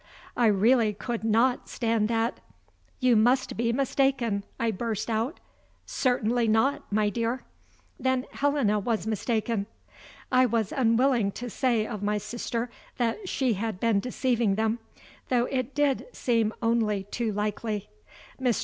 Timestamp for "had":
13.53-13.79